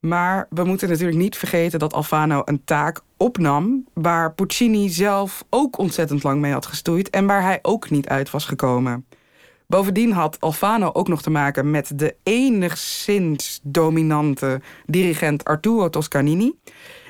Maar 0.00 0.46
we 0.50 0.64
moeten 0.64 0.88
natuurlijk 0.88 1.18
niet 1.18 1.36
vergeten 1.36 1.78
dat 1.78 1.92
Alfano 1.92 2.42
een 2.44 2.64
taak 2.64 3.00
opnam 3.16 3.84
waar 3.92 4.32
Puccini 4.34 4.88
zelf 4.88 5.44
ook 5.50 5.78
ontzettend 5.78 6.22
lang 6.22 6.40
mee 6.40 6.52
had 6.52 6.66
gestoeid 6.66 7.10
en 7.10 7.26
waar 7.26 7.42
hij 7.42 7.58
ook 7.62 7.90
niet 7.90 8.08
uit 8.08 8.30
was 8.30 8.44
gekomen. 8.44 9.06
Bovendien 9.66 10.12
had 10.12 10.40
Alfano 10.40 10.90
ook 10.92 11.08
nog 11.08 11.22
te 11.22 11.30
maken 11.30 11.70
met 11.70 11.98
de 11.98 12.16
enigszins 12.22 13.60
dominante 13.62 14.60
dirigent 14.86 15.44
Arturo 15.44 15.88
Toscanini, 15.88 16.52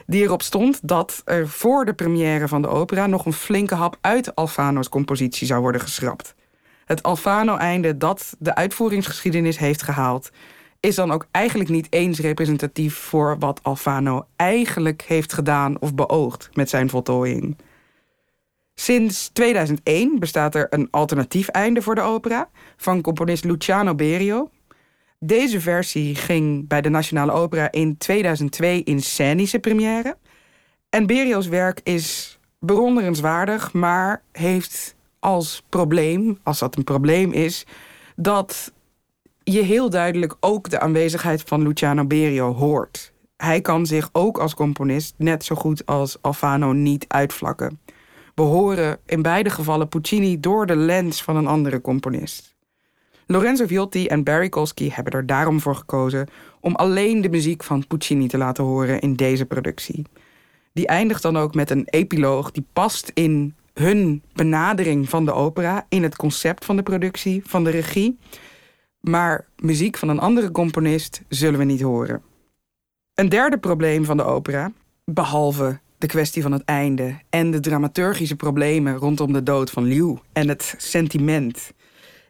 die 0.06 0.22
erop 0.22 0.42
stond 0.42 0.88
dat 0.88 1.22
er 1.24 1.48
voor 1.48 1.84
de 1.84 1.94
première 1.94 2.48
van 2.48 2.62
de 2.62 2.68
opera 2.68 3.06
nog 3.06 3.26
een 3.26 3.32
flinke 3.32 3.74
hap 3.74 3.96
uit 4.00 4.34
Alfano's 4.34 4.88
compositie 4.88 5.46
zou 5.46 5.60
worden 5.60 5.80
geschrapt. 5.80 6.34
Het 6.84 7.02
Alfano-einde 7.02 7.96
dat 7.96 8.36
de 8.38 8.54
uitvoeringsgeschiedenis 8.54 9.58
heeft 9.58 9.82
gehaald, 9.82 10.30
is 10.80 10.94
dan 10.94 11.12
ook 11.12 11.26
eigenlijk 11.30 11.70
niet 11.70 11.86
eens 11.90 12.18
representatief 12.18 12.94
voor 12.94 13.38
wat 13.38 13.60
Alfano 13.62 14.26
eigenlijk 14.36 15.02
heeft 15.02 15.32
gedaan 15.32 15.80
of 15.80 15.94
beoogd 15.94 16.48
met 16.52 16.68
zijn 16.70 16.90
voltooiing. 16.90 17.56
Sinds 18.74 19.28
2001 19.28 20.18
bestaat 20.18 20.54
er 20.54 20.66
een 20.70 20.88
alternatief 20.90 21.48
einde 21.48 21.82
voor 21.82 21.94
de 21.94 22.00
opera 22.00 22.48
van 22.76 23.00
componist 23.00 23.44
Luciano 23.44 23.94
Berio. 23.94 24.50
Deze 25.24 25.60
versie 25.60 26.14
ging 26.14 26.68
bij 26.68 26.80
de 26.80 26.88
Nationale 26.88 27.32
Opera 27.32 27.70
in 27.70 27.96
2002 27.96 28.82
in 28.82 29.00
scenische 29.00 29.58
première. 29.58 30.16
En 30.90 31.06
Berio's 31.06 31.46
werk 31.46 31.80
is 31.82 32.38
bewonderenswaardig, 32.58 33.72
maar 33.72 34.22
heeft 34.32 34.94
als 35.18 35.62
probleem, 35.68 36.38
als 36.42 36.58
dat 36.58 36.76
een 36.76 36.84
probleem 36.84 37.32
is, 37.32 37.66
dat 38.16 38.72
je 39.42 39.62
heel 39.62 39.90
duidelijk 39.90 40.36
ook 40.40 40.70
de 40.70 40.80
aanwezigheid 40.80 41.42
van 41.42 41.62
Luciano 41.62 42.04
Berio 42.04 42.54
hoort. 42.54 43.12
Hij 43.36 43.60
kan 43.60 43.86
zich 43.86 44.08
ook 44.12 44.38
als 44.38 44.54
componist 44.54 45.14
net 45.16 45.44
zo 45.44 45.54
goed 45.54 45.86
als 45.86 46.18
Alfano 46.20 46.72
niet 46.72 47.04
uitvlakken. 47.08 47.80
We 48.34 48.42
horen 48.42 48.98
in 49.06 49.22
beide 49.22 49.50
gevallen 49.50 49.88
Puccini 49.88 50.40
door 50.40 50.66
de 50.66 50.76
lens 50.76 51.22
van 51.22 51.36
een 51.36 51.46
andere 51.46 51.80
componist. 51.80 52.51
Lorenzo 53.32 53.66
Viotti 53.66 54.06
en 54.06 54.22
Barry 54.22 54.48
Kosky 54.48 54.90
hebben 54.90 55.12
er 55.12 55.26
daarom 55.26 55.60
voor 55.60 55.74
gekozen 55.74 56.28
om 56.60 56.74
alleen 56.74 57.20
de 57.20 57.28
muziek 57.28 57.64
van 57.64 57.86
Puccini 57.86 58.28
te 58.28 58.38
laten 58.38 58.64
horen 58.64 59.00
in 59.00 59.14
deze 59.14 59.46
productie. 59.46 60.06
Die 60.72 60.86
eindigt 60.86 61.22
dan 61.22 61.36
ook 61.36 61.54
met 61.54 61.70
een 61.70 61.86
epiloog 61.90 62.50
die 62.50 62.66
past 62.72 63.10
in 63.14 63.54
hun 63.74 64.22
benadering 64.32 65.08
van 65.08 65.24
de 65.24 65.32
opera, 65.32 65.86
in 65.88 66.02
het 66.02 66.16
concept 66.16 66.64
van 66.64 66.76
de 66.76 66.82
productie, 66.82 67.42
van 67.44 67.64
de 67.64 67.70
regie. 67.70 68.18
Maar 69.00 69.46
muziek 69.56 69.96
van 69.96 70.08
een 70.08 70.20
andere 70.20 70.50
componist 70.50 71.22
zullen 71.28 71.58
we 71.58 71.64
niet 71.64 71.82
horen. 71.82 72.22
Een 73.14 73.28
derde 73.28 73.58
probleem 73.58 74.04
van 74.04 74.16
de 74.16 74.24
opera, 74.24 74.72
behalve 75.04 75.80
de 75.98 76.06
kwestie 76.06 76.42
van 76.42 76.52
het 76.52 76.64
einde 76.64 77.18
en 77.30 77.50
de 77.50 77.60
dramaturgische 77.60 78.36
problemen 78.36 78.96
rondom 78.96 79.32
de 79.32 79.42
dood 79.42 79.70
van 79.70 79.84
Liu 79.84 80.18
en 80.32 80.48
het 80.48 80.74
sentiment, 80.76 81.72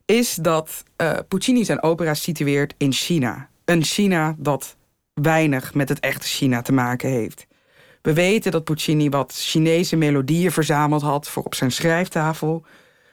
is 0.06 0.34
dat 0.34 0.84
uh, 0.96 1.18
Puccini 1.28 1.64
zijn 1.64 1.82
opera 1.82 2.14
situeert 2.14 2.74
in 2.76 2.92
China. 2.92 3.48
Een 3.64 3.84
China 3.84 4.34
dat 4.38 4.76
weinig 5.14 5.74
met 5.74 5.88
het 5.88 6.00
echte 6.00 6.26
China 6.26 6.62
te 6.62 6.72
maken 6.72 7.10
heeft. 7.10 7.46
We 8.02 8.12
weten 8.12 8.52
dat 8.52 8.64
Puccini 8.64 9.08
wat 9.08 9.32
Chinese 9.34 9.96
melodieën 9.96 10.52
verzameld 10.52 11.02
had 11.02 11.28
voor 11.28 11.42
op 11.42 11.54
zijn 11.54 11.72
schrijftafel, 11.72 12.64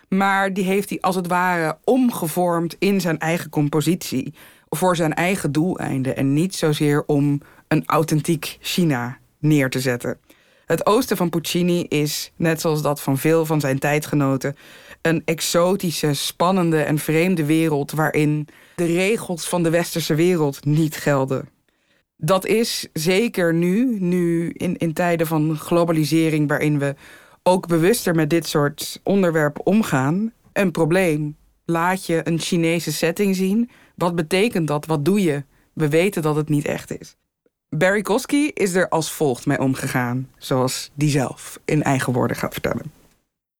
maar 0.07 0.53
die 0.53 0.63
heeft 0.63 0.89
hij 0.89 0.99
als 1.01 1.15
het 1.15 1.27
ware 1.27 1.77
omgevormd 1.83 2.75
in 2.79 3.01
zijn 3.01 3.19
eigen 3.19 3.49
compositie. 3.49 4.33
Voor 4.69 4.95
zijn 4.95 5.13
eigen 5.13 5.51
doeleinden. 5.51 6.15
En 6.15 6.33
niet 6.33 6.55
zozeer 6.55 7.03
om 7.05 7.41
een 7.67 7.83
authentiek 7.85 8.57
China 8.61 9.17
neer 9.39 9.69
te 9.69 9.79
zetten. 9.79 10.17
Het 10.65 10.85
oosten 10.85 11.17
van 11.17 11.29
Puccini 11.29 11.83
is, 11.83 12.31
net 12.35 12.61
zoals 12.61 12.81
dat 12.81 13.01
van 13.01 13.17
veel 13.17 13.45
van 13.45 13.59
zijn 13.59 13.79
tijdgenoten, 13.79 14.55
een 15.01 15.21
exotische, 15.25 16.13
spannende 16.13 16.81
en 16.81 16.97
vreemde 16.97 17.45
wereld 17.45 17.91
waarin 17.91 18.47
de 18.75 18.85
regels 18.85 19.47
van 19.47 19.63
de 19.63 19.69
westerse 19.69 20.15
wereld 20.15 20.65
niet 20.65 20.95
gelden. 20.95 21.49
Dat 22.17 22.45
is 22.45 22.87
zeker 22.93 23.53
nu, 23.53 23.99
nu 23.99 24.49
in, 24.49 24.77
in 24.77 24.93
tijden 24.93 25.27
van 25.27 25.57
globalisering, 25.57 26.47
waarin 26.47 26.79
we 26.79 26.95
ook 27.43 27.67
bewuster 27.67 28.15
met 28.15 28.29
dit 28.29 28.47
soort 28.47 28.99
onderwerpen 29.03 29.65
omgaan. 29.65 30.33
Een 30.53 30.71
probleem. 30.71 31.37
Laat 31.65 32.05
je 32.05 32.21
een 32.23 32.39
Chinese 32.39 32.93
setting 32.93 33.35
zien. 33.35 33.69
Wat 33.95 34.15
betekent 34.15 34.67
dat? 34.67 34.85
Wat 34.85 35.05
doe 35.05 35.21
je? 35.21 35.43
We 35.73 35.89
weten 35.89 36.21
dat 36.21 36.35
het 36.35 36.49
niet 36.49 36.65
echt 36.65 36.99
is. 36.99 37.15
Barry 37.69 38.01
Kosky 38.01 38.51
is 38.53 38.73
er 38.73 38.89
als 38.89 39.11
volgt 39.11 39.45
mee 39.45 39.59
omgegaan, 39.59 40.29
zoals 40.37 40.91
die 40.93 41.09
zelf 41.09 41.59
in 41.65 41.83
eigen 41.83 42.13
woorden 42.13 42.37
gaat 42.37 42.53
vertellen. 42.53 42.98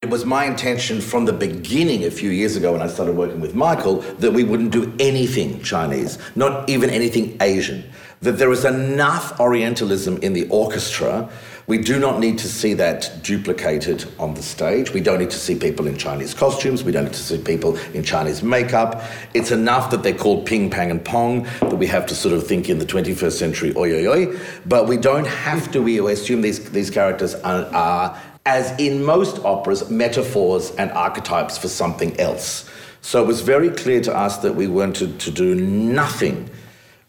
It 0.01 0.09
was 0.09 0.23
my 0.23 0.45
intention 0.45 1.01
from 1.01 1.25
the 1.25 1.33
beginning, 1.33 2.05
a 2.05 2.09
few 2.09 2.29
years 2.29 2.55
ago, 2.55 2.71
when 2.71 2.81
I 2.81 2.87
started 2.87 3.17
working 3.17 3.41
with 3.41 3.53
Michael, 3.53 3.97
that 4.19 4.31
we 4.31 4.45
wouldn't 4.45 4.71
do 4.71 4.95
anything 4.97 5.61
Chinese, 5.61 6.17
not 6.37 6.69
even 6.69 6.89
anything 6.89 7.35
Asian. 7.41 7.83
That 8.21 8.37
there 8.37 8.49
is 8.53 8.63
enough 8.63 9.37
Orientalism 9.41 10.19
in 10.21 10.31
the 10.31 10.47
orchestra 10.47 11.29
We 11.69 11.77
do 11.77 11.99
not 11.99 12.19
need 12.19 12.39
to 12.39 12.47
see 12.47 12.73
that 12.73 13.19
duplicated 13.21 14.03
on 14.17 14.33
the 14.33 14.41
stage. 14.41 14.91
We 14.91 15.01
don't 15.01 15.19
need 15.19 15.29
to 15.29 15.37
see 15.37 15.53
people 15.53 15.85
in 15.85 15.97
Chinese 15.97 16.33
costumes. 16.33 16.83
We 16.83 16.91
don't 16.91 17.03
need 17.03 17.13
to 17.13 17.21
see 17.21 17.37
people 17.37 17.77
in 17.93 18.03
Chinese 18.03 18.41
makeup. 18.41 19.03
It's 19.35 19.51
enough 19.51 19.91
that 19.91 20.01
they're 20.01 20.17
called 20.17 20.47
ping, 20.47 20.71
pang, 20.71 20.89
and 20.89 21.05
pong 21.05 21.43
that 21.59 21.75
we 21.75 21.85
have 21.85 22.07
to 22.07 22.15
sort 22.15 22.33
of 22.33 22.47
think 22.47 22.69
in 22.69 22.79
the 22.79 22.87
21st 22.87 23.33
century, 23.33 23.71
oi, 23.77 23.93
oi, 23.93 24.07
oi. 24.07 24.39
But 24.65 24.87
we 24.87 24.97
don't 24.97 25.27
have 25.27 25.71
to. 25.73 25.83
We 25.83 25.99
assume 25.99 26.41
these, 26.41 26.71
these 26.71 26.89
characters 26.89 27.35
are, 27.35 27.65
are, 27.65 28.19
as 28.49 28.73
in 28.77 29.03
most 29.03 29.45
operas, 29.45 29.89
metaphors 29.89 30.71
and 30.75 30.91
archetypes 30.91 31.57
for 31.57 31.69
something 31.69 32.19
else. 32.19 32.65
So 33.01 33.21
it 33.21 33.27
was 33.27 33.41
very 33.41 33.69
clear 33.69 34.01
to 34.01 34.11
us 34.25 34.37
that 34.37 34.55
we 34.55 34.67
wanted 34.67 35.19
to 35.19 35.31
do 35.31 35.55
nothing 35.93 36.49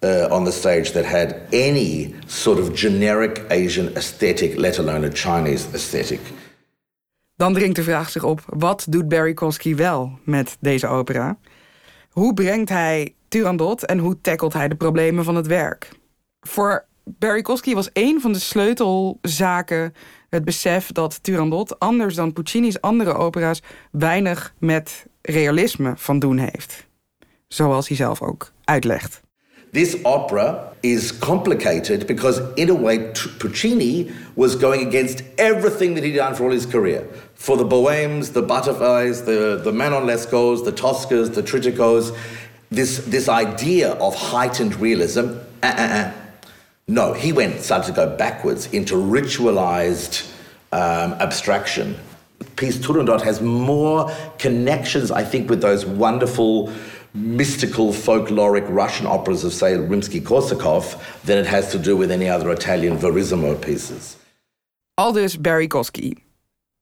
uh, 0.03 0.37
on 0.37 0.45
the 0.45 0.53
stage 0.53 0.93
that 0.93 1.05
had 1.05 1.35
any 1.53 2.15
sort 2.27 2.59
of 2.59 2.75
generic 2.75 3.43
Asian 3.51 3.89
aesthetic, 3.97 4.57
let 4.57 4.79
alone 4.79 5.05
a 5.05 5.11
Chinese 5.11 5.67
aesthetic. 5.75 6.21
Dan 7.35 7.55
dringt 7.55 7.77
de 7.77 7.83
vraag 7.83 8.11
zich 8.11 8.25
op: 8.25 8.41
wat 8.47 8.87
doet 8.89 9.09
Barry 9.09 9.35
Kosky 9.35 9.75
wel 9.75 10.19
met 10.25 10.57
deze 10.61 10.87
opera? 10.87 11.39
Hoe 12.11 12.35
brengt 12.35 12.69
hij 12.69 13.15
Turandot 13.29 13.87
en 13.87 13.99
hoe 13.99 14.21
tackelt 14.21 14.53
hij 14.53 14.69
de 14.69 14.75
problemen 14.75 15.25
van 15.25 15.35
het 15.35 15.47
werk? 15.47 15.89
Voor 16.41 16.85
Barry 17.19 17.43
Kosky 17.43 17.75
was 17.75 17.91
een 17.93 18.21
van 18.21 18.33
de 18.33 18.39
sleutelzaken 18.39 19.93
het 20.29 20.45
besef 20.45 20.93
dat 20.93 21.23
Turandot, 21.23 21.79
anders 21.79 22.15
dan 22.15 22.33
Puccini's 22.33 22.81
andere 22.81 23.15
opera's, 23.15 23.63
weinig 23.91 24.55
met 24.59 25.07
realisme 25.23 25.93
van 25.97 26.19
doen 26.19 26.39
heeft. 26.39 26.87
Zoals 27.49 27.89
hij 27.89 27.97
zelf 27.97 28.23
ook 28.23 28.53
uitlegt. 28.65 29.21
This 29.73 30.05
opera 30.05 30.73
is 30.81 31.19
complicated 31.19 32.07
because, 32.07 32.43
in 32.55 32.71
a 32.71 32.81
way, 32.81 33.13
Puccini 33.39 34.11
was 34.35 34.55
going 34.55 34.87
against 34.87 35.23
everything 35.37 35.95
that 35.95 36.05
he'd 36.05 36.17
done 36.17 36.35
for 36.35 36.47
all 36.47 36.53
his 36.53 36.67
career. 36.67 37.03
For 37.35 37.57
the 37.57 37.65
Bohemes, 37.65 38.31
the 38.31 38.43
Butterflies, 38.43 39.25
the, 39.25 39.61
the 39.63 39.73
Manon 39.73 40.07
Lescaus, 40.07 40.65
the 40.65 40.73
Toscas, 40.73 41.31
the 41.31 41.43
Triticos, 41.43 42.13
this, 42.69 42.99
this 43.11 43.29
idea 43.29 43.93
of 43.99 44.15
heightened 44.15 44.81
realism, 44.81 45.21
uh-uh-uh. 45.63 46.11
No, 46.89 47.13
he 47.13 47.33
went, 47.33 47.61
started 47.61 47.87
to 47.87 47.93
go 47.93 48.17
backwards 48.17 48.67
into 48.73 48.95
ritualized 48.95 50.31
um, 50.73 51.13
abstraction. 51.21 51.97
Piece 52.57 52.79
Turandot 52.79 53.23
has 53.23 53.41
more 53.41 54.11
connections, 54.39 55.11
I 55.11 55.25
think, 55.25 55.51
with 55.51 55.61
those 55.61 55.87
wonderful 55.87 56.71
mystical 57.13 57.93
folkloric 57.93 58.67
Russian 58.69 59.07
operas 59.07 59.45
of, 59.45 59.53
say, 59.53 59.77
Rimsky-Korsakov 59.77 60.97
than 61.25 61.39
it 61.39 61.47
has 61.47 61.71
to 61.73 61.79
do 61.79 61.97
with 61.97 62.11
any 62.11 62.29
other 62.29 62.51
Italian 62.51 62.99
Verissimo 62.99 63.55
pieces. 63.55 64.17
Aldus 64.99 65.41
Barry 65.41 65.67
Kosky. 65.67 66.17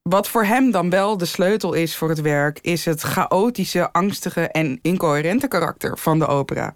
Wat 0.09 0.27
voor 0.27 0.45
hem 0.45 0.71
dan 0.71 0.89
wel 0.89 1.17
de 1.17 1.25
sleutel 1.25 1.73
is 1.73 1.95
voor 1.95 2.09
het 2.09 2.21
werk, 2.21 2.59
is 2.61 2.85
het 2.85 3.01
chaotische, 3.01 3.91
angstige 3.91 4.41
en 4.41 4.79
incoherente 4.81 5.47
karakter 5.47 5.97
van 5.97 6.19
de 6.19 6.27
opera. 6.27 6.75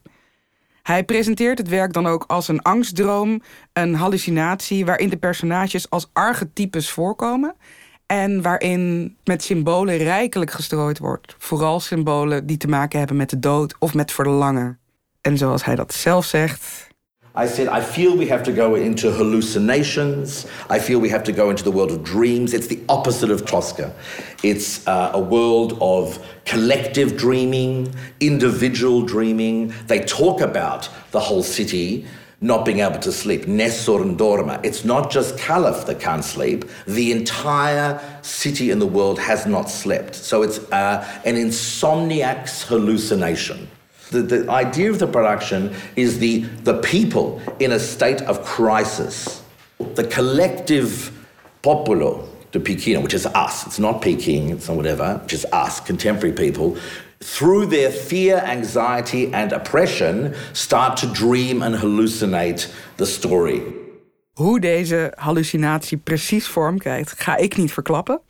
Hij 0.83 1.03
presenteert 1.03 1.57
het 1.57 1.67
werk 1.67 1.93
dan 1.93 2.07
ook 2.07 2.23
als 2.27 2.47
een 2.47 2.61
angstdroom, 2.61 3.41
een 3.73 3.95
hallucinatie 3.95 4.85
waarin 4.85 5.09
de 5.09 5.17
personages 5.17 5.89
als 5.89 6.09
archetypes 6.13 6.89
voorkomen 6.89 7.55
en 8.05 8.41
waarin 8.41 9.15
met 9.23 9.43
symbolen 9.43 9.97
rijkelijk 9.97 10.51
gestrooid 10.51 10.99
wordt. 10.99 11.35
Vooral 11.37 11.79
symbolen 11.79 12.45
die 12.45 12.57
te 12.57 12.67
maken 12.67 12.99
hebben 12.99 13.17
met 13.17 13.29
de 13.29 13.39
dood 13.39 13.75
of 13.79 13.93
met 13.93 14.11
verlangen. 14.11 14.79
En 15.21 15.37
zoals 15.37 15.65
hij 15.65 15.75
dat 15.75 15.93
zelf 15.93 16.25
zegt. 16.25 16.91
I 17.35 17.47
said, 17.47 17.67
I 17.67 17.81
feel 17.81 18.15
we 18.15 18.27
have 18.27 18.43
to 18.43 18.51
go 18.51 18.75
into 18.75 19.11
hallucinations. 19.11 20.45
I 20.69 20.77
feel 20.77 20.99
we 20.99 21.09
have 21.09 21.23
to 21.23 21.31
go 21.31 21.49
into 21.49 21.63
the 21.63 21.71
world 21.71 21.89
of 21.89 22.03
dreams. 22.03 22.53
It's 22.53 22.67
the 22.67 22.79
opposite 22.87 23.31
of 23.31 23.43
Tosca. 23.43 23.91
It's 24.43 24.85
uh, 24.85 25.09
a 25.15 25.19
world 25.19 25.75
of 25.81 26.23
collective 26.45 27.17
dreaming, 27.17 27.91
individual 28.19 29.01
dreaming. 29.01 29.73
They 29.87 30.01
talk 30.01 30.41
about 30.41 30.87
the 31.09 31.19
whole 31.19 31.41
city 31.41 32.05
not 32.39 32.65
being 32.65 32.81
able 32.81 32.99
to 32.99 33.11
sleep. 33.11 33.43
Nessor 33.45 34.03
and 34.03 34.15
Dorma. 34.15 34.63
It's 34.63 34.85
not 34.85 35.09
just 35.09 35.35
Caliph 35.39 35.87
that 35.87 35.99
can't 35.99 36.23
sleep. 36.23 36.65
The 36.85 37.13
entire 37.13 37.99
city 38.21 38.69
in 38.69 38.77
the 38.77 38.85
world 38.85 39.17
has 39.17 39.47
not 39.47 39.71
slept. 39.71 40.13
So 40.13 40.43
it's 40.43 40.59
uh, 40.71 41.03
an 41.25 41.35
insomniac's 41.35 42.61
hallucination. 42.61 43.69
The, 44.13 44.21
the 44.21 44.51
idea 44.51 44.91
of 44.91 44.99
the 44.99 45.07
production 45.07 45.73
is 45.95 46.19
the, 46.19 46.41
the 46.63 46.79
people 46.81 47.41
in 47.59 47.71
a 47.71 47.79
state 47.79 48.21
of 48.21 48.45
crisis. 48.45 49.41
The 49.95 50.03
collective 50.03 51.11
populo, 51.63 52.29
the 52.51 52.59
Pekino, 52.59 53.01
which 53.01 53.15
is 53.15 53.25
us, 53.25 53.65
it's 53.65 53.79
not 53.79 54.03
Peking, 54.03 54.51
it's 54.51 54.67
not 54.67 54.77
whatever, 54.77 55.19
which 55.23 55.33
is 55.33 55.45
us, 55.51 55.79
contemporary 55.79 56.35
people, 56.35 56.77
through 57.21 57.65
their 57.65 57.89
fear, 57.89 58.37
anxiety, 58.45 59.33
and 59.33 59.51
oppression, 59.51 60.35
start 60.53 60.95
to 60.97 61.07
dream 61.07 61.63
and 61.63 61.75
hallucinate 61.75 62.71
the 62.97 63.05
story. 63.05 63.61
Hoe 64.33 64.59
deze 64.59 65.13
hallucinatie 65.15 65.97
precies 65.97 66.47
vorm 66.47 66.77
krijgt, 66.77 67.21
ga 67.21 67.37
ik 67.37 67.57
niet 67.57 67.73
verklappen. 67.73 68.21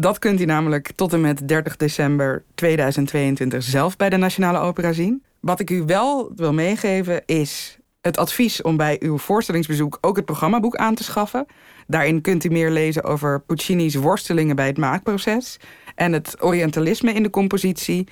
Dat 0.00 0.18
kunt 0.18 0.40
u 0.40 0.44
namelijk 0.44 0.92
tot 0.94 1.12
en 1.12 1.20
met 1.20 1.48
30 1.48 1.76
december 1.76 2.44
2022 2.54 3.62
zelf 3.62 3.96
bij 3.96 4.10
de 4.10 4.16
Nationale 4.16 4.58
Opera 4.58 4.92
zien. 4.92 5.22
Wat 5.40 5.60
ik 5.60 5.70
u 5.70 5.82
wel 5.86 6.32
wil 6.36 6.52
meegeven 6.52 7.22
is 7.26 7.78
het 8.00 8.18
advies 8.18 8.62
om 8.62 8.76
bij 8.76 8.96
uw 9.00 9.18
voorstellingsbezoek 9.18 9.98
ook 10.00 10.16
het 10.16 10.24
programmaboek 10.24 10.76
aan 10.76 10.94
te 10.94 11.04
schaffen. 11.04 11.46
Daarin 11.86 12.20
kunt 12.20 12.44
u 12.44 12.48
meer 12.48 12.70
lezen 12.70 13.04
over 13.04 13.40
Puccini's 13.40 13.94
worstelingen 13.94 14.56
bij 14.56 14.66
het 14.66 14.78
maakproces 14.78 15.56
en 15.94 16.12
het 16.12 16.42
orientalisme 16.42 17.12
in 17.12 17.22
de 17.22 17.30
compositie. 17.30 18.08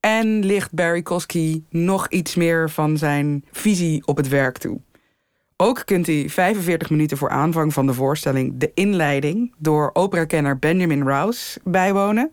En 0.00 0.44
ligt 0.44 0.74
Barry 0.74 1.02
Kosky 1.02 1.62
nog 1.70 2.08
iets 2.08 2.34
meer 2.34 2.70
van 2.70 2.96
zijn 2.96 3.44
visie 3.50 4.06
op 4.06 4.16
het 4.16 4.28
werk 4.28 4.58
toe. 4.58 4.80
Ook 5.60 5.82
kunt 5.84 6.08
u 6.08 6.28
45 6.28 6.90
minuten 6.90 7.16
voor 7.16 7.30
aanvang 7.30 7.72
van 7.72 7.86
de 7.86 7.94
voorstelling 7.94 8.52
de 8.56 8.70
inleiding 8.74 9.54
door 9.56 9.90
operakenner 9.92 10.58
Benjamin 10.58 11.02
Rouse 11.02 11.60
bijwonen. 11.64 12.30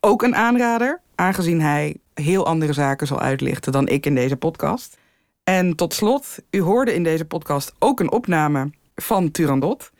Ook 0.00 0.22
een 0.22 0.34
aanrader, 0.34 1.00
aangezien 1.14 1.60
hij 1.60 1.96
heel 2.14 2.46
andere 2.46 2.72
zaken 2.72 3.06
zal 3.06 3.20
uitlichten 3.20 3.72
dan 3.72 3.88
ik 3.88 4.06
in 4.06 4.14
deze 4.14 4.36
podcast. 4.36 4.98
En 5.44 5.76
tot 5.76 5.94
slot, 5.94 6.38
u 6.50 6.60
hoorde 6.60 6.94
in 6.94 7.02
deze 7.02 7.24
podcast 7.24 7.74
ook 7.78 8.00
een 8.00 8.12
opname 8.12 8.70
van 8.94 9.30
Turandot. 9.30 9.90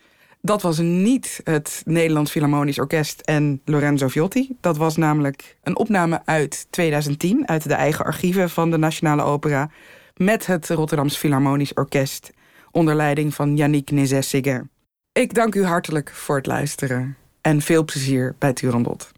Dat 0.41 0.61
was 0.61 0.77
niet 0.77 1.41
het 1.43 1.81
Nederlands 1.85 2.31
Philharmonisch 2.31 2.79
Orkest 2.79 3.21
en 3.21 3.61
Lorenzo 3.65 4.07
Viotti. 4.07 4.57
Dat 4.61 4.77
was 4.77 4.97
namelijk 4.97 5.57
een 5.63 5.77
opname 5.77 6.21
uit 6.25 6.67
2010, 6.69 7.47
uit 7.47 7.67
de 7.67 7.73
eigen 7.73 8.05
archieven 8.05 8.49
van 8.49 8.71
de 8.71 8.77
Nationale 8.77 9.23
Opera, 9.23 9.69
met 10.15 10.45
het 10.45 10.69
Rotterdams 10.69 11.17
Philharmonisch 11.17 11.73
Orkest 11.73 12.31
onder 12.73 12.95
leiding 12.95 13.33
van 13.33 13.55
Yannick 13.55 13.91
Nézet-Séguin. 13.91 14.69
Ik 15.11 15.33
dank 15.33 15.55
u 15.55 15.63
hartelijk 15.63 16.09
voor 16.09 16.35
het 16.35 16.45
luisteren 16.45 17.17
en 17.41 17.61
veel 17.61 17.85
plezier 17.85 18.35
bij 18.37 18.53
Turandot. 18.53 19.11